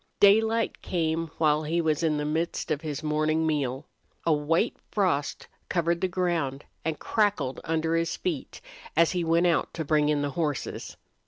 Daylight 0.19 0.81
came 0.81 1.27
while 1.37 1.61
he 1.61 1.79
was 1.79 2.01
in 2.01 2.17
the 2.17 2.25
midst 2.25 2.71
of 2.71 2.81
his 2.81 3.03
morning 3.03 3.45
meal. 3.45 3.85
A 4.25 4.33
white 4.33 4.75
frost 4.89 5.47
covered 5.69 6.01
the 6.01 6.07
ground 6.07 6.65
and 6.83 6.97
crackled 6.97 7.61
under 7.63 7.95
his 7.95 8.17
feet 8.17 8.61
as 8.97 9.11
he 9.11 9.23
went 9.23 9.45
out 9.45 9.71
to 9.75 9.85
bring 9.85 10.09
in 10.09 10.23
the 10.23 10.31
horses. 10.31 10.97